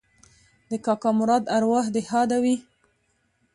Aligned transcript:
د 0.69 0.71
کاکا 0.85 1.11
مراد 1.19 1.43
اوراح 1.57 1.85
دې 1.93 2.01
ښاده 2.09 2.37
وي 2.43 2.55